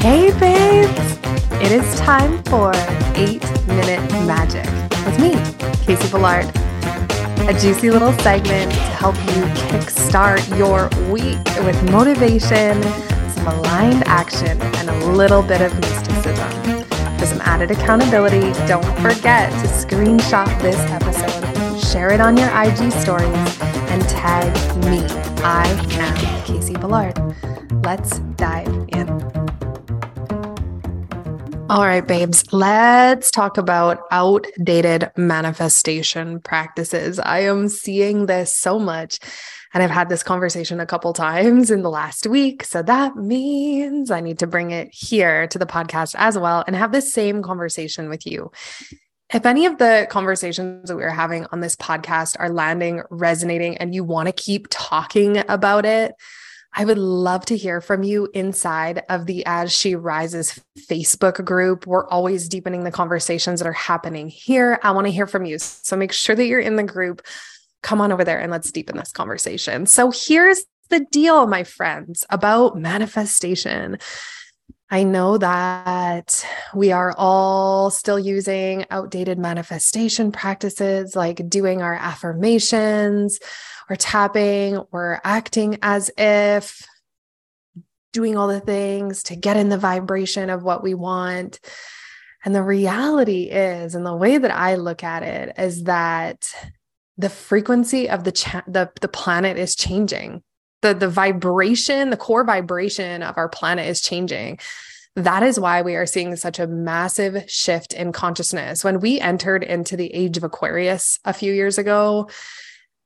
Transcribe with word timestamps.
Hey, 0.00 0.30
babes! 0.38 1.18
It 1.60 1.72
is 1.72 1.98
time 1.98 2.40
for 2.44 2.70
8 3.16 3.42
Minute 3.66 4.00
Magic 4.28 4.64
with 5.04 5.18
me, 5.18 5.32
Casey 5.84 6.06
Volard. 6.06 6.48
A 7.48 7.60
juicy 7.60 7.90
little 7.90 8.12
segment 8.20 8.70
to 8.70 8.78
help 8.78 9.16
you 9.16 9.42
kickstart 9.66 10.56
your 10.56 10.88
week 11.10 11.44
with 11.64 11.90
motivation, 11.90 12.80
some 13.32 13.48
aligned 13.48 14.04
action, 14.06 14.62
and 14.76 14.88
a 14.88 15.06
little 15.08 15.42
bit 15.42 15.60
of 15.60 15.74
mysticism. 15.80 16.84
For 17.18 17.26
some 17.26 17.40
added 17.40 17.72
accountability, 17.72 18.52
don't 18.68 18.86
forget 19.00 19.50
to 19.50 19.66
screenshot 19.66 20.46
this 20.62 20.78
episode, 20.92 21.80
share 21.80 22.12
it 22.12 22.20
on 22.20 22.36
your 22.36 22.50
IG 22.50 22.92
stories, 22.92 23.60
and 23.90 24.08
tag 24.08 24.46
me. 24.84 25.00
I 25.42 25.66
am 25.98 26.44
Casey 26.44 26.74
Volard. 26.74 27.34
Let's 27.84 28.20
dive 28.36 28.68
in. 28.90 29.37
All 31.70 31.82
right, 31.82 32.06
babes, 32.06 32.50
let's 32.50 33.30
talk 33.30 33.58
about 33.58 34.04
outdated 34.10 35.10
manifestation 35.18 36.40
practices. 36.40 37.18
I 37.18 37.40
am 37.40 37.68
seeing 37.68 38.24
this 38.24 38.54
so 38.54 38.78
much. 38.78 39.18
And 39.74 39.82
I've 39.82 39.90
had 39.90 40.08
this 40.08 40.22
conversation 40.22 40.80
a 40.80 40.86
couple 40.86 41.12
times 41.12 41.70
in 41.70 41.82
the 41.82 41.90
last 41.90 42.26
week. 42.26 42.64
So 42.64 42.82
that 42.84 43.16
means 43.16 44.10
I 44.10 44.20
need 44.20 44.38
to 44.38 44.46
bring 44.46 44.70
it 44.70 44.88
here 44.94 45.46
to 45.48 45.58
the 45.58 45.66
podcast 45.66 46.14
as 46.16 46.38
well 46.38 46.64
and 46.66 46.74
have 46.74 46.92
the 46.92 47.02
same 47.02 47.42
conversation 47.42 48.08
with 48.08 48.26
you. 48.26 48.50
If 49.34 49.44
any 49.44 49.66
of 49.66 49.76
the 49.76 50.06
conversations 50.08 50.88
that 50.88 50.96
we're 50.96 51.10
having 51.10 51.44
on 51.52 51.60
this 51.60 51.76
podcast 51.76 52.36
are 52.38 52.48
landing, 52.48 53.02
resonating, 53.10 53.76
and 53.76 53.94
you 53.94 54.04
want 54.04 54.28
to 54.28 54.32
keep 54.32 54.68
talking 54.70 55.42
about 55.50 55.84
it, 55.84 56.14
I 56.74 56.84
would 56.84 56.98
love 56.98 57.44
to 57.46 57.56
hear 57.56 57.80
from 57.80 58.02
you 58.02 58.28
inside 58.34 59.02
of 59.08 59.26
the 59.26 59.44
As 59.46 59.72
She 59.72 59.94
Rises 59.94 60.60
Facebook 60.78 61.44
group. 61.44 61.86
We're 61.86 62.06
always 62.08 62.48
deepening 62.48 62.84
the 62.84 62.90
conversations 62.90 63.60
that 63.60 63.66
are 63.66 63.72
happening 63.72 64.28
here. 64.28 64.78
I 64.82 64.92
want 64.92 65.06
to 65.06 65.12
hear 65.12 65.26
from 65.26 65.44
you. 65.44 65.58
So 65.58 65.96
make 65.96 66.12
sure 66.12 66.36
that 66.36 66.46
you're 66.46 66.60
in 66.60 66.76
the 66.76 66.84
group. 66.84 67.22
Come 67.82 68.00
on 68.00 68.12
over 68.12 68.24
there 68.24 68.40
and 68.40 68.52
let's 68.52 68.70
deepen 68.70 68.96
this 68.96 69.12
conversation. 69.12 69.86
So 69.86 70.12
here's 70.14 70.64
the 70.88 71.00
deal, 71.10 71.46
my 71.46 71.64
friends, 71.64 72.24
about 72.30 72.76
manifestation. 72.76 73.98
I 74.90 75.02
know 75.02 75.36
that 75.36 76.46
we 76.74 76.92
are 76.92 77.14
all 77.18 77.90
still 77.90 78.18
using 78.18 78.86
outdated 78.90 79.38
manifestation 79.38 80.32
practices 80.32 81.14
like 81.14 81.48
doing 81.48 81.82
our 81.82 81.94
affirmations 81.94 83.38
or 83.88 83.96
tapping 83.96 84.76
or 84.92 85.20
acting 85.24 85.78
as 85.82 86.10
if, 86.16 86.86
doing 88.12 88.36
all 88.36 88.48
the 88.48 88.60
things 88.60 89.22
to 89.24 89.36
get 89.36 89.56
in 89.56 89.68
the 89.68 89.78
vibration 89.78 90.50
of 90.50 90.62
what 90.62 90.82
we 90.82 90.94
want. 90.94 91.60
And 92.44 92.54
the 92.54 92.62
reality 92.62 93.44
is, 93.44 93.94
and 93.94 94.06
the 94.06 94.16
way 94.16 94.38
that 94.38 94.50
I 94.50 94.76
look 94.76 95.02
at 95.02 95.22
it 95.22 95.54
is 95.58 95.84
that 95.84 96.52
the 97.16 97.28
frequency 97.28 98.08
of 98.08 98.24
the 98.24 98.32
cha- 98.32 98.64
the, 98.66 98.90
the 99.00 99.08
planet 99.08 99.58
is 99.58 99.74
changing. 99.74 100.42
The 100.82 100.94
the 100.94 101.08
vibration 101.08 102.10
the 102.10 102.16
core 102.16 102.44
vibration 102.44 103.22
of 103.22 103.36
our 103.36 103.48
planet 103.48 103.88
is 103.88 104.00
changing. 104.00 104.58
That 105.16 105.42
is 105.42 105.58
why 105.58 105.82
we 105.82 105.96
are 105.96 106.06
seeing 106.06 106.36
such 106.36 106.60
a 106.60 106.68
massive 106.68 107.50
shift 107.50 107.92
in 107.92 108.12
consciousness. 108.12 108.84
When 108.84 109.00
we 109.00 109.18
entered 109.18 109.64
into 109.64 109.96
the 109.96 110.14
age 110.14 110.36
of 110.36 110.44
aquarius 110.44 111.18
a 111.24 111.32
few 111.32 111.52
years 111.52 111.76
ago 111.76 112.28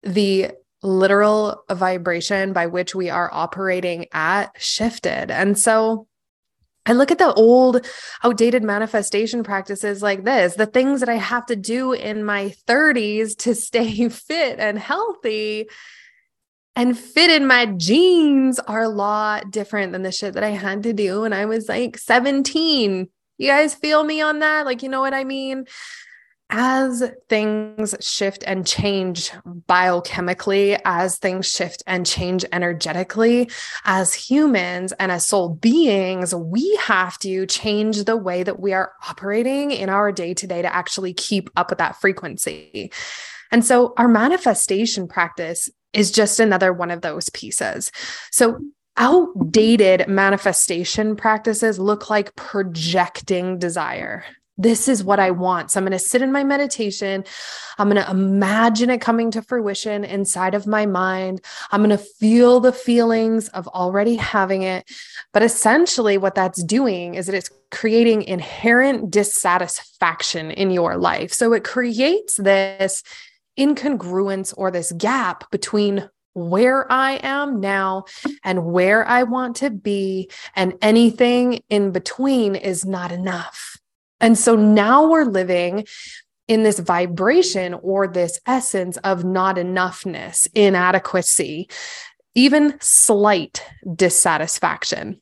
the 0.03 0.51
literal 0.83 1.63
vibration 1.71 2.53
by 2.53 2.67
which 2.67 2.95
we 2.95 3.09
are 3.09 3.31
operating 3.33 4.07
at 4.13 4.51
shifted 4.61 5.31
and 5.31 5.59
so 5.59 6.07
I 6.85 6.95
look 6.95 7.13
at 7.13 7.19
the 7.19 7.33
old, 7.35 7.87
outdated 8.25 8.65
manifestation 8.65 9.45
practices 9.45 10.03
like 10.03 10.25
this, 10.25 10.57
the 10.57 10.67
things 10.67 10.99
that 10.99 11.09
I 11.09 11.15
have 11.15 11.47
to 11.47 11.55
do 11.55 11.93
in 11.93 12.25
my 12.25 12.53
30s 12.67 13.37
to 13.39 13.55
stay 13.55 14.09
fit 14.09 14.59
and 14.59 14.79
healthy 14.79 15.69
and 16.75 16.99
fit 16.99 17.31
in 17.31 17.47
my 17.47 17.67
jeans 17.67 18.59
are 18.59 18.83
a 18.83 18.89
lot 18.89 19.51
different 19.51 19.93
than 19.93 20.03
the 20.03 20.13
shit 20.13 20.35
that 20.35 20.45
I 20.45 20.51
had 20.51 20.83
to 20.85 20.93
do 20.93 21.23
when 21.23 21.33
I 21.33 21.45
was 21.45 21.69
like 21.69 21.99
17. 21.99 23.09
You 23.39 23.49
guys 23.49 23.75
feel 23.75 24.03
me 24.03 24.23
on 24.23 24.39
that? 24.39 24.65
Like, 24.65 24.83
you 24.83 24.89
know 24.89 25.01
what 25.01 25.15
I 25.15 25.25
mean? 25.25 25.67
As 26.55 27.03
things 27.31 27.95
shift 28.01 28.45
and 28.47 28.67
change 28.67 29.31
biochemically, 29.67 30.79
as 30.85 31.17
things 31.17 31.51
shift 31.51 31.83
and 31.87 32.05
change 32.05 32.45
energetically, 32.53 33.51
as 33.85 34.13
humans 34.13 34.93
and 35.01 35.11
as 35.11 35.27
soul 35.27 35.49
beings, 35.49 36.35
we 36.35 36.77
have 36.77 37.19
to 37.21 37.47
change 37.47 38.05
the 38.05 38.19
way 38.19 38.43
that 38.43 38.61
we 38.61 38.75
are 38.75 38.93
operating 39.09 39.71
in 39.71 39.89
our 39.89 40.13
day 40.13 40.35
to 40.35 40.47
day 40.47 40.61
to 40.61 40.75
actually 40.75 41.15
keep 41.15 41.49
up 41.57 41.71
with 41.71 41.79
that 41.79 41.99
frequency. 41.99 42.93
And 43.51 43.65
so 43.65 43.95
our 43.97 44.09
manifestation 44.09 45.09
practice 45.09 45.71
is 45.95 46.11
just 46.11 46.39
another 46.39 46.75
one 46.75 46.91
of 46.91 47.01
those 47.01 47.31
pieces. 47.31 47.91
So, 48.31 48.61
outdated 48.99 50.07
manifestation 50.07 51.17
practices 51.17 51.79
look 51.79 52.11
like 52.11 52.37
projecting 52.37 53.59
desire. 53.59 54.23
This 54.59 54.87
is 54.87 55.03
what 55.03 55.19
I 55.19 55.31
want. 55.31 55.71
So 55.71 55.81
I'm 55.81 55.85
going 55.85 55.93
to 55.93 55.99
sit 55.99 56.21
in 56.21 56.31
my 56.31 56.45
meditation. 56.45 57.25
I'm 57.79 57.89
going 57.89 58.03
to 58.03 58.11
imagine 58.11 58.91
it 58.91 59.01
coming 59.01 59.31
to 59.31 59.43
fruition 59.43 60.05
inside 60.05 60.55
of 60.55 60.67
my 60.67 60.85
mind. 60.85 61.41
I'm 61.71 61.81
going 61.81 61.97
to 61.97 62.05
feel 62.05 62.61
the 62.61 62.73
feelings 62.73 63.49
of 63.49 63.67
already 63.69 64.17
having 64.17 64.63
it. 64.63 64.91
But 65.33 65.43
essentially, 65.43 66.19
what 66.19 66.35
that's 66.35 66.63
doing 66.63 67.15
is 67.15 67.27
that 67.27 67.35
it's 67.35 67.51
creating 67.71 68.23
inherent 68.23 69.11
dissatisfaction 69.11 70.51
in 70.51 70.71
your 70.71 70.99
life. 70.99 71.33
So 71.33 71.55
it 71.55 71.65
creates 71.65 72.37
this 72.37 73.03
incongruence 73.59 74.53
or 74.57 74.71
this 74.71 74.93
gap 74.93 75.51
between 75.51 76.09
where 76.35 76.91
I 76.91 77.21
am 77.23 77.61
now 77.61 78.05
and 78.43 78.67
where 78.67 79.07
I 79.07 79.25
want 79.25 79.57
to 79.57 79.71
be, 79.71 80.31
and 80.57 80.75
anything 80.81 81.63
in 81.69 81.91
between 81.91 82.55
is 82.55 82.85
not 82.85 83.13
enough. 83.13 83.79
And 84.23 84.39
so 84.39 84.57
now 84.57 85.09
we're 85.09 85.25
living 85.25 85.87
in 86.49 86.63
this 86.63 86.79
vibration 86.79 87.75
or 87.75 88.07
this 88.07 88.41
essence 88.47 88.97
of 88.99 89.25
not 89.25 89.57
enoughness, 89.57 90.49
inadequacy, 90.55 91.69
even 92.35 92.79
slight 92.81 93.65
dissatisfaction. 93.95 95.21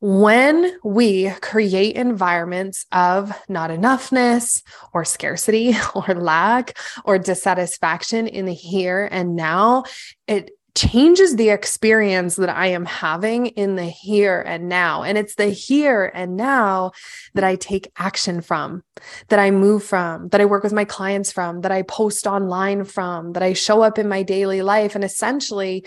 When 0.00 0.76
we 0.84 1.30
create 1.40 1.96
environments 1.96 2.84
of 2.92 3.32
not 3.48 3.70
enoughness 3.70 4.62
or 4.92 5.04
scarcity 5.04 5.74
or 5.94 6.14
lack 6.14 6.78
or 7.04 7.18
dissatisfaction 7.18 8.28
in 8.28 8.44
the 8.44 8.54
here 8.54 9.08
and 9.10 9.34
now, 9.34 9.84
it 10.26 10.50
changes 10.74 11.36
the 11.36 11.50
experience 11.50 12.36
that 12.36 12.48
I 12.48 12.68
am 12.68 12.84
having 12.84 13.46
in 13.46 13.76
the 13.76 13.84
here 13.84 14.40
and 14.40 14.68
now. 14.68 15.02
And 15.02 15.16
it's 15.16 15.36
the 15.36 15.46
here 15.46 16.10
and 16.14 16.36
now 16.36 16.92
that 17.34 17.44
I 17.44 17.54
take 17.56 17.92
action 17.96 18.40
from, 18.40 18.82
that 19.28 19.38
I 19.38 19.50
move 19.50 19.84
from, 19.84 20.28
that 20.28 20.40
I 20.40 20.46
work 20.46 20.64
with 20.64 20.72
my 20.72 20.84
clients 20.84 21.30
from, 21.30 21.60
that 21.60 21.72
I 21.72 21.82
post 21.82 22.26
online 22.26 22.84
from, 22.84 23.34
that 23.34 23.42
I 23.42 23.52
show 23.52 23.82
up 23.82 23.98
in 23.98 24.08
my 24.08 24.22
daily 24.22 24.62
life. 24.62 24.94
And 24.94 25.04
essentially, 25.04 25.86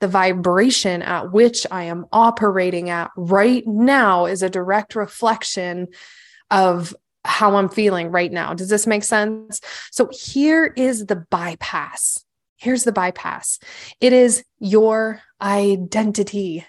the 0.00 0.08
vibration 0.08 1.02
at 1.02 1.32
which 1.32 1.66
I 1.70 1.84
am 1.84 2.06
operating 2.12 2.88
at 2.88 3.10
right 3.16 3.66
now 3.66 4.26
is 4.26 4.42
a 4.42 4.50
direct 4.50 4.94
reflection 4.94 5.88
of 6.52 6.94
how 7.24 7.56
I'm 7.56 7.68
feeling 7.68 8.12
right 8.12 8.30
now. 8.30 8.54
Does 8.54 8.68
this 8.68 8.86
make 8.86 9.02
sense? 9.02 9.60
So 9.90 10.08
here 10.12 10.72
is 10.76 11.06
the 11.06 11.16
bypass. 11.16 12.24
Here's 12.58 12.84
the 12.84 12.92
bypass 12.92 13.58
it 14.00 14.12
is 14.12 14.44
your 14.58 15.20
identity. 15.40 16.66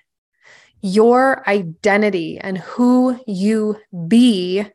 Your 0.81 1.47
identity 1.49 2.37
and 2.37 2.57
who 2.57 3.19
you 3.27 3.77
be 4.07 4.65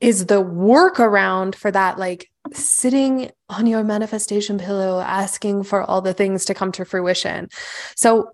is 0.00 0.26
the 0.26 0.42
workaround 0.42 1.54
for 1.54 1.70
that 1.70 1.98
like 1.98 2.28
sitting 2.52 3.30
on 3.48 3.66
your 3.66 3.84
manifestation 3.84 4.58
pillow 4.58 5.00
asking 5.00 5.62
for 5.62 5.82
all 5.82 6.02
the 6.02 6.14
things 6.14 6.46
to 6.46 6.54
come 6.54 6.72
to 6.72 6.84
fruition. 6.84 7.48
So, 7.94 8.32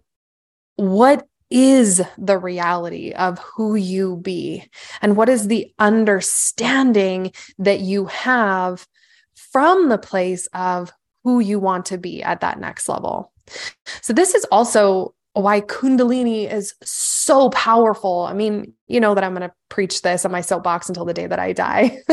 what 0.77 1.27
is 1.51 2.01
the 2.17 2.39
reality 2.39 3.13
of 3.13 3.39
who 3.41 3.75
you 3.75 4.17
be? 4.17 4.65
And 5.03 5.17
what 5.17 5.29
is 5.29 5.49
the 5.49 5.73
understanding 5.79 7.33
that 7.59 7.81
you 7.81 8.07
have 8.07 8.87
from 9.35 9.89
the 9.89 9.99
place 9.99 10.47
of 10.55 10.93
who 11.25 11.41
you 11.41 11.59
want 11.59 11.87
to 11.87 11.99
be 11.99 12.23
at 12.23 12.41
that 12.41 12.61
next 12.61 12.89
level? 12.89 13.33
So, 14.03 14.13
this 14.13 14.35
is 14.35 14.45
also 14.51 15.15
why 15.35 15.61
Kundalini 15.61 16.51
is 16.53 16.75
so 16.83 17.51
powerful. 17.51 18.23
I 18.23 18.33
mean, 18.33 18.73
you 18.89 18.99
know 18.99 19.15
that 19.15 19.23
I'm 19.23 19.35
going 19.35 19.49
to 19.49 19.55
preach 19.69 20.03
this 20.03 20.25
on 20.25 20.33
my 20.33 20.41
soapbox 20.41 20.89
until 20.89 21.05
the 21.05 21.15
day 21.15 21.27
that 21.27 21.39
I 21.39 21.53
die. 21.53 21.99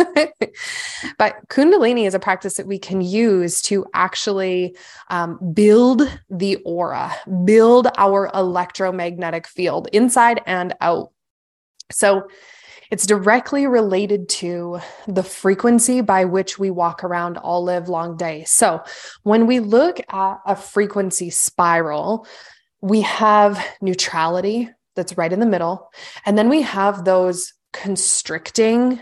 but 1.18 1.36
Kundalini 1.48 2.06
is 2.06 2.14
a 2.14 2.20
practice 2.20 2.56
that 2.56 2.68
we 2.68 2.78
can 2.78 3.02
use 3.02 3.62
to 3.64 3.86
actually 3.94 4.78
um, 5.10 5.40
build 5.54 6.08
the 6.30 6.58
aura, 6.58 7.12
build 7.44 7.88
our 7.98 8.30
electromagnetic 8.34 9.48
field 9.48 9.88
inside 9.94 10.42
and 10.46 10.76
out. 10.80 11.12
So, 11.92 12.28
it's 12.90 13.06
directly 13.06 13.68
related 13.68 14.30
to 14.30 14.80
the 15.08 15.24
frequency 15.24 16.02
by 16.02 16.26
which 16.26 16.58
we 16.58 16.70
walk 16.70 17.04
around 17.04 17.38
all 17.38 17.64
live 17.64 17.90
long 17.90 18.18
day. 18.18 18.44
So, 18.46 18.84
when 19.24 19.48
we 19.48 19.60
look 19.60 20.00
at 20.12 20.38
a 20.46 20.56
frequency 20.56 21.30
spiral, 21.30 22.28
we 22.82 23.02
have 23.02 23.64
neutrality 23.82 24.70
that's 24.96 25.18
right 25.18 25.32
in 25.32 25.40
the 25.40 25.46
middle. 25.46 25.90
And 26.26 26.38
then 26.38 26.50
we 26.50 26.62
have 26.64 27.06
those 27.06 27.54
constricting 27.74 29.00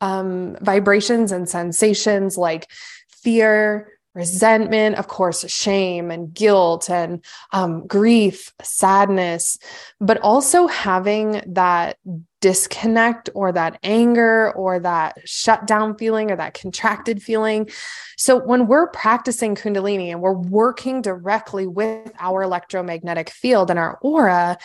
um, 0.00 0.56
vibrations 0.60 1.32
and 1.32 1.48
sensations 1.48 2.36
like 2.36 2.70
fear, 3.08 3.90
resentment, 4.14 4.96
of 4.96 5.08
course, 5.08 5.48
shame 5.50 6.10
and 6.10 6.32
guilt 6.32 6.88
and 6.88 7.24
um, 7.52 7.86
grief, 7.86 8.52
sadness, 8.62 9.58
but 10.00 10.18
also 10.20 10.66
having 10.66 11.42
that 11.46 11.98
disconnect 12.40 13.30
or 13.34 13.50
that 13.52 13.78
anger 13.82 14.52
or 14.52 14.78
that 14.78 15.16
shutdown 15.24 15.96
feeling 15.96 16.30
or 16.30 16.36
that 16.36 16.54
contracted 16.54 17.22
feeling. 17.22 17.68
So, 18.16 18.38
when 18.38 18.66
we're 18.66 18.88
practicing 18.88 19.54
Kundalini 19.54 20.10
and 20.10 20.20
we're 20.20 20.32
working 20.32 21.02
directly 21.02 21.66
with 21.66 22.12
our 22.20 22.42
electromagnetic 22.42 23.30
field 23.30 23.70
and 23.70 23.78
our 23.78 23.98
aura, 24.00 24.58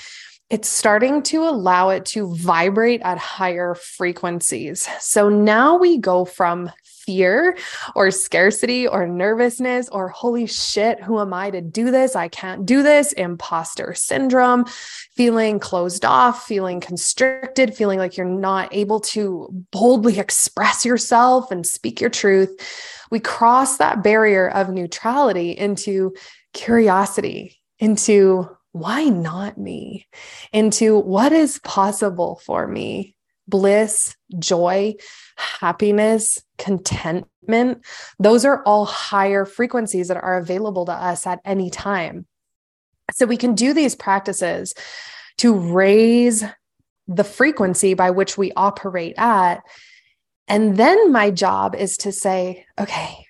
it's 0.49 0.67
starting 0.67 1.21
to 1.21 1.43
allow 1.43 1.89
it 1.89 2.05
to 2.05 2.35
vibrate 2.35 3.01
at 3.03 3.19
higher 3.19 3.75
frequencies. 3.75 4.89
So 4.99 5.29
now 5.29 5.77
we 5.77 5.99
go 5.99 6.25
from 6.25 6.71
fear 7.09 7.57
or 7.95 8.11
scarcity 8.11 8.87
or 8.87 9.07
nervousness 9.07 9.89
or 9.89 10.09
holy 10.09 10.45
shit, 10.45 11.01
who 11.01 11.19
am 11.19 11.33
I 11.33 11.49
to 11.49 11.59
do 11.59 11.89
this? 11.89 12.15
I 12.15 12.27
can't 12.27 12.67
do 12.67 12.83
this, 12.83 13.13
imposter 13.13 13.95
syndrome, 13.95 14.65
feeling 15.15 15.57
closed 15.57 16.05
off, 16.05 16.45
feeling 16.45 16.79
constricted, 16.79 17.73
feeling 17.73 17.97
like 17.97 18.15
you're 18.15 18.27
not 18.27 18.71
able 18.71 18.99
to 18.99 19.49
boldly 19.71 20.19
express 20.19 20.85
yourself 20.85 21.49
and 21.49 21.65
speak 21.65 21.99
your 21.99 22.11
truth. 22.11 22.55
We 23.09 23.19
cross 23.19 23.77
that 23.77 24.03
barrier 24.03 24.47
of 24.47 24.69
neutrality 24.69 25.49
into 25.49 26.13
curiosity, 26.53 27.59
into 27.79 28.55
why 28.71 29.05
not 29.05 29.57
me? 29.57 30.05
Into 30.53 30.99
what 30.99 31.31
is 31.31 31.57
possible 31.63 32.39
for 32.45 32.67
me? 32.67 33.15
Bliss, 33.49 34.15
joy, 34.37 34.95
happiness, 35.37 36.41
contentment. 36.57 37.85
Those 38.19 38.45
are 38.45 38.63
all 38.63 38.85
higher 38.85 39.45
frequencies 39.45 40.07
that 40.09 40.17
are 40.17 40.37
available 40.37 40.85
to 40.85 40.91
us 40.91 41.25
at 41.25 41.39
any 41.45 41.69
time. 41.69 42.25
So 43.13 43.25
we 43.25 43.37
can 43.37 43.55
do 43.55 43.73
these 43.73 43.95
practices 43.95 44.73
to 45.39 45.53
raise 45.53 46.43
the 47.07 47.23
frequency 47.23 47.95
by 47.95 48.11
which 48.11 48.37
we 48.37 48.51
operate 48.55 49.15
at. 49.17 49.61
And 50.47 50.77
then 50.77 51.11
my 51.11 51.31
job 51.31 51.75
is 51.75 51.97
to 51.97 52.11
say, 52.11 52.65
okay, 52.79 53.25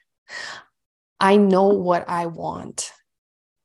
I 1.19 1.37
know 1.37 1.67
what 1.67 2.09
I 2.09 2.25
want. 2.25 2.91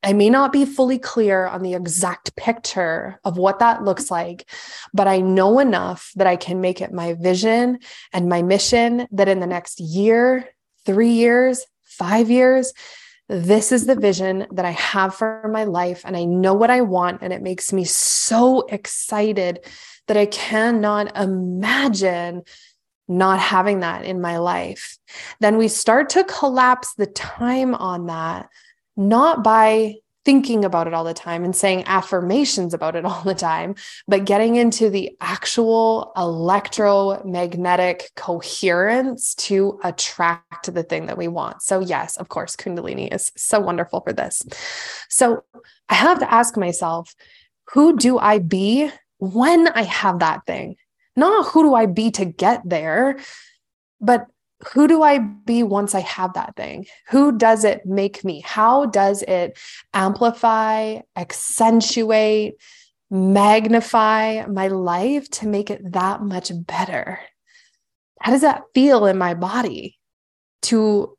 I 0.05 0.13
may 0.13 0.29
not 0.29 0.53
be 0.53 0.67
fully 0.67 0.99
clear 0.99 1.47
on 1.47 1.63
the 1.63 1.73
exact 1.73 2.37
picture 2.37 3.19
of 3.25 3.39
what 3.39 3.61
that 3.61 3.85
looks 3.85 4.11
like, 4.11 4.49
but 4.93 5.09
I 5.09 5.21
know 5.21 5.59
enough 5.59 6.13
that 6.17 6.27
I 6.27 6.37
can 6.37 6.61
make 6.61 6.83
it 6.83 6.93
my 6.93 7.15
vision 7.15 7.79
and 8.13 8.29
my 8.29 8.43
mission 8.43 9.09
that 9.13 9.29
in 9.29 9.41
the 9.41 9.47
next 9.47 9.81
year, 9.81 10.47
three 10.85 11.13
years, 11.13 11.65
five 11.85 12.31
years, 12.31 12.75
this 13.31 13.73
is 13.73 13.87
the 13.87 13.97
vision 13.97 14.47
that 14.53 14.67
I 14.67 14.73
have 14.73 15.15
for 15.15 15.49
my 15.51 15.65
life. 15.65 16.03
And 16.05 16.19
I 16.19 16.25
know 16.25 16.53
what 16.53 16.69
I 16.69 16.83
want. 16.83 17.23
And 17.23 17.33
it 17.33 17.41
makes 17.41 17.73
me 17.73 17.85
so 17.85 18.67
excited 18.69 19.65
that 20.07 20.19
I 20.19 20.27
cannot 20.27 21.17
imagine 21.17 22.43
not 23.09 23.39
having 23.39 23.81
that 23.81 24.05
in 24.05 24.21
my 24.21 24.37
life. 24.37 24.99
Then 25.41 25.57
we 25.57 25.69
start 25.69 26.11
to 26.11 26.25
collapse 26.25 26.93
the 26.95 27.07
time 27.07 27.75
on 27.75 28.07
that 28.07 28.51
not 28.97 29.43
by 29.43 29.95
thinking 30.25 30.65
about 30.65 30.87
it 30.87 30.95
all 30.95 31.05
the 31.05 31.15
time 31.15 31.45
and 31.45 31.55
saying 31.55 31.85
affirmations 31.87 32.73
about 32.73 32.97
it 32.97 33.05
all 33.05 33.23
the 33.23 33.35
time, 33.35 33.75
but 34.09 34.25
getting 34.25 34.57
into 34.57 34.89
the 34.91 35.15
actual 35.21 36.13
electromagnetic 36.17 38.11
coherence 38.17 39.35
to 39.35 39.79
attract 39.85 40.73
the 40.73 40.83
thing 40.83 41.07
that 41.07 41.19
we 41.19 41.29
want. 41.29 41.63
So, 41.63 41.81
yes, 41.81 42.17
of 42.17 42.29
course, 42.29 42.57
Kundalini 42.57 43.13
is 43.13 43.33
so 43.37 43.61
wonderful 43.61 44.01
for 44.01 44.13
this. 44.13 44.43
So, 45.09 45.45
I 45.89 45.95
have 45.95 46.19
to 46.21 46.33
ask 46.33 46.57
myself, 46.57 47.15
who 47.73 47.97
do 47.97 48.19
I 48.19 48.39
be 48.39 48.91
when 49.19 49.69
I 49.69 49.83
have 49.83 50.21
that 50.21 50.47
thing? 50.47 50.77
Not 51.17 51.49
who 51.49 51.63
do 51.63 51.75
I 51.75 51.87
be 51.87 52.11
to 52.13 52.25
get 52.25 52.63
there, 52.65 53.19
but 54.01 54.27
who 54.73 54.89
do 54.89 55.03
I 55.03 55.19
be 55.19 55.63
once 55.63 55.95
I 55.95 56.01
have 56.01 56.35
that 56.35 56.57
thing? 56.57 56.87
Who 57.09 57.37
does 57.37 57.65
it 57.65 57.85
make 57.85 58.25
me? 58.25 58.41
How 58.41 58.87
does 58.87 59.23
it 59.23 59.59
amplify, 59.93 61.01
accentuate, 61.17 62.55
magnify 63.11 64.47
my 64.47 64.69
life 64.69 65.29
to 65.31 65.49
make 65.49 65.71
it 65.71 65.93
that 65.93 66.23
much 66.23 66.51
better? 66.55 67.21
How 68.21 68.33
does 68.33 68.43
that 68.43 68.63
feel 68.75 69.07
in 69.07 69.19
my 69.19 69.35
body 69.35 69.99
to 70.63 71.17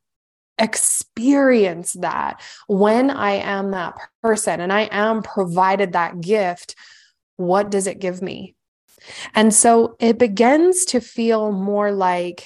experience 0.57 1.93
that 1.93 2.41
when 2.67 3.11
I 3.11 3.33
am 3.33 3.71
that 3.71 3.95
person 4.23 4.61
and 4.61 4.71
I 4.73 4.81
am 4.91 5.21
provided 5.21 5.93
that 5.93 6.21
gift? 6.21 6.75
What 7.37 7.69
does 7.69 7.85
it 7.85 7.99
give 7.99 8.21
me? 8.21 8.55
And 9.35 9.53
so 9.53 9.97
it 9.99 10.17
begins 10.17 10.85
to 10.85 10.99
feel 10.99 11.51
more 11.51 11.91
like 11.91 12.45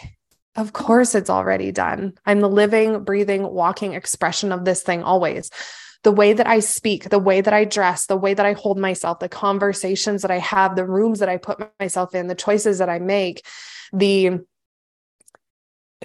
of 0.59 0.73
course, 0.73 1.15
it's 1.15 1.29
already 1.29 1.71
done. 1.71 2.13
I'm 2.25 2.41
the 2.41 2.49
living, 2.49 3.03
breathing, 3.03 3.43
walking 3.43 3.93
expression 3.93 4.51
of 4.51 4.65
this 4.65 4.83
thing 4.83 5.03
always. 5.03 5.49
The 6.03 6.11
way 6.11 6.33
that 6.33 6.47
I 6.47 6.59
speak, 6.59 7.09
the 7.09 7.19
way 7.19 7.41
that 7.41 7.53
I 7.53 7.65
dress, 7.65 8.05
the 8.05 8.17
way 8.17 8.33
that 8.33 8.45
I 8.45 8.53
hold 8.53 8.77
myself, 8.77 9.19
the 9.19 9.29
conversations 9.29 10.21
that 10.21 10.31
I 10.31 10.39
have, 10.39 10.75
the 10.75 10.85
rooms 10.85 11.19
that 11.19 11.29
I 11.29 11.37
put 11.37 11.59
myself 11.79 12.15
in, 12.15 12.27
the 12.27 12.35
choices 12.35 12.77
that 12.77 12.89
I 12.89 12.99
make, 12.99 13.45
the 13.91 14.39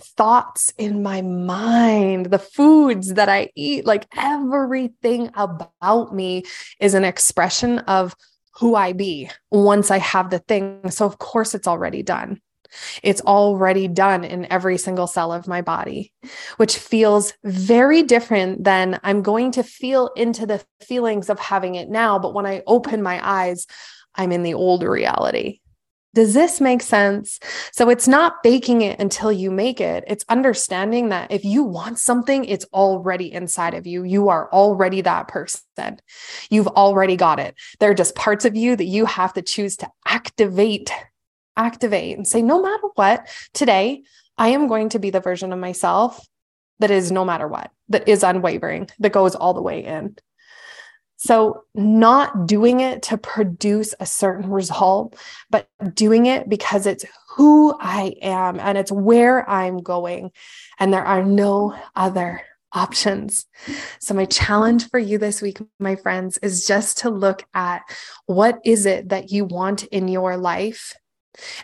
thoughts 0.00 0.72
in 0.76 1.02
my 1.02 1.22
mind, 1.22 2.26
the 2.26 2.38
foods 2.38 3.14
that 3.14 3.28
I 3.28 3.50
eat, 3.54 3.86
like 3.86 4.06
everything 4.16 5.30
about 5.34 6.14
me 6.14 6.44
is 6.80 6.94
an 6.94 7.04
expression 7.04 7.78
of 7.80 8.16
who 8.56 8.74
I 8.74 8.92
be 8.92 9.30
once 9.50 9.90
I 9.90 9.98
have 9.98 10.30
the 10.30 10.38
thing. 10.40 10.90
So, 10.90 11.06
of 11.06 11.18
course, 11.18 11.54
it's 11.54 11.68
already 11.68 12.02
done. 12.02 12.40
It's 13.02 13.21
already 13.23 13.88
done 13.88 14.25
in 14.25 14.50
every 14.50 14.78
single 14.78 15.07
cell 15.07 15.33
of 15.33 15.49
my 15.49 15.62
body, 15.62 16.12
which 16.57 16.76
feels 16.76 17.33
very 17.45 18.02
different 18.02 18.64
than 18.64 19.00
I'm 19.02 19.23
going 19.23 19.52
to 19.52 19.62
feel 19.62 20.11
into 20.16 20.47
the 20.47 20.64
feelings 20.81 21.31
of 21.31 21.38
having 21.38 21.75
it 21.75 21.88
now. 21.88 22.19
But 22.19 22.35
when 22.35 22.47
I 22.47 22.62
open 22.66 23.02
my 23.02 23.21
eyes, 23.26 23.66
I'm 24.14 24.33
in 24.33 24.43
the 24.43 24.54
old 24.54 24.83
reality. 24.83 25.61
Does 26.14 26.33
this 26.33 26.61
make 26.61 26.81
sense? 26.81 27.40
So 27.73 27.90
it's 27.90 28.07
not 28.07 28.43
baking 28.45 28.83
it 28.83 29.00
until 29.00 29.33
you 29.33 29.50
make 29.50 29.81
it. 29.81 30.04
It's 30.07 30.25
understanding 30.28 31.09
that 31.09 31.33
if 31.33 31.45
you 31.45 31.64
want 31.64 31.99
something, 31.99 32.45
it's 32.45 32.64
already 32.73 33.33
inside 33.33 33.75
of 33.75 33.85
you. 33.85 34.04
You 34.04 34.28
are 34.28 34.49
already 34.52 35.00
that 35.00 35.26
person. 35.26 35.99
You've 36.50 36.69
already 36.69 37.16
got 37.16 37.40
it. 37.40 37.57
There 37.81 37.90
are 37.90 37.95
just 37.95 38.14
parts 38.14 38.45
of 38.45 38.54
you 38.54 38.76
that 38.76 38.85
you 38.85 39.07
have 39.07 39.33
to 39.33 39.43
choose 39.43 39.76
to 39.78 39.90
activate 40.07 40.93
activate 41.56 42.16
and 42.16 42.26
say, 42.26 42.42
no 42.42 42.62
matter 42.62 42.88
what, 42.94 43.28
today 43.52 44.02
I 44.37 44.49
am 44.49 44.68
going 44.68 44.90
to 44.90 44.99
be 44.99 45.11
the 45.11 45.20
version 45.20 45.52
of 45.52 45.58
myself 45.58 46.26
that 46.80 46.90
is 46.90 47.12
no 47.12 47.25
matter 47.25 47.46
what, 47.46 47.70
that 47.88 48.08
is 48.08 48.23
unwavering, 48.23 48.88
that 48.99 49.12
goes 49.12 49.34
all 49.34 49.54
the 49.54 49.62
way 49.62 49.84
in. 49.84 50.16
So, 51.16 51.64
not 51.75 52.46
doing 52.46 52.80
it 52.80 53.02
to 53.04 53.16
produce 53.16 53.94
a 53.99 54.04
certain 54.04 54.50
result, 54.50 55.16
but 55.49 55.68
doing 55.94 56.26
it 56.26 56.49
because 56.49 56.87
it's 56.87 57.06
who 57.37 57.75
I 57.80 58.16
am 58.20 58.61
and 58.61 58.76
it's 58.76 58.92
where 58.92 59.49
I'm 59.49 59.78
going. 59.78 60.32
And 60.78 60.92
there 60.92 61.04
are 61.04 61.25
no 61.25 61.75
other 61.96 62.42
options. 62.73 63.46
So, 64.00 64.12
my 64.12 64.26
challenge 64.26 64.90
for 64.90 64.99
you 64.99 65.16
this 65.16 65.40
week, 65.40 65.61
my 65.78 65.96
friends, 65.96 66.37
is 66.38 66.66
just 66.66 66.99
to 66.99 67.11
look 67.11 67.46
at 67.54 67.82
what 68.26 68.58
is 68.64 68.84
it 68.84 69.08
that 69.08 69.30
you 69.30 69.46
want 69.46 69.84
in 69.84 70.08
your 70.08 70.37
life 70.37 70.94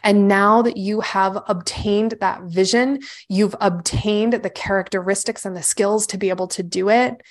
and 0.02 0.28
now 0.28 0.62
that 0.62 0.76
you 0.76 1.00
have 1.00 1.42
obtained 1.46 2.16
that 2.20 2.42
vision, 2.42 3.00
you've 3.28 3.56
obtained 3.60 4.34
the 4.34 4.50
characteristics 4.50 5.44
and 5.44 5.56
the 5.56 5.62
skills 5.62 6.06
to 6.08 6.18
be 6.18 6.30
able 6.30 6.48
to 6.48 6.62
do 6.62 6.88
it. 6.88 7.22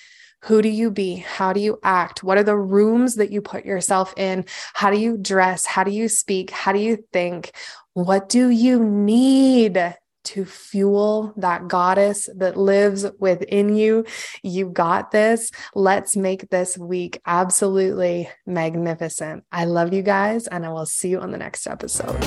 Who 0.44 0.62
do 0.62 0.70
you 0.70 0.90
be? 0.90 1.18
How 1.18 1.52
do 1.52 1.60
you 1.60 1.80
act? 1.84 2.24
What 2.24 2.38
are 2.38 2.44
the 2.44 2.58
rooms 2.58 3.16
that 3.16 3.32
you 3.32 3.42
put 3.42 3.66
yourself 3.66 4.14
in? 4.18 4.46
How 4.74 4.90
do 4.90 4.98
you 4.98 5.18
dress? 5.18 5.66
How 5.66 5.84
do 5.84 5.92
you 5.92 6.08
speak? 6.08 6.50
How 6.50 6.72
do 6.72 6.80
you 6.80 7.04
think? 7.12 7.52
What 7.94 8.30
do 8.30 8.50
you 8.50 8.84
need 8.84 9.96
to 10.26 10.46
fuel 10.46 11.34
that 11.38 11.68
goddess 11.68 12.30
that 12.36 12.58
lives 12.58 13.06
within 13.20 13.76
you. 13.76 14.06
You 14.44 14.70
got 14.70 15.12
this. 15.12 15.52
Let's 15.76 16.16
make 16.16 16.50
this 16.50 16.78
week 16.78 17.22
absolutely 17.26 18.30
magnificent. 18.46 19.44
I 19.52 19.66
love 19.66 19.94
you 19.94 20.02
guys, 20.02 20.48
and 20.48 20.66
I 20.66 20.70
will 20.70 20.86
see 20.86 21.10
you 21.10 21.20
on 21.20 21.32
the 21.32 21.38
next 21.38 21.68
episode. 21.68 22.20